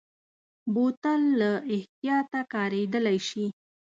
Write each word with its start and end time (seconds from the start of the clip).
بوتل 0.73 1.21
له 1.41 1.51
احتیاطه 1.75 2.39
کارېدلی 2.53 3.17
شي. 3.27 3.45